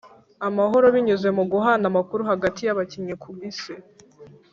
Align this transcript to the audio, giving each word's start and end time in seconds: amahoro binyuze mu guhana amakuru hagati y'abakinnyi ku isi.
amahoro 0.47 0.85
binyuze 0.95 1.27
mu 1.37 1.43
guhana 1.51 1.85
amakuru 1.91 2.21
hagati 2.31 2.61
y'abakinnyi 2.63 3.15
ku 3.21 3.29
isi. 3.49 3.73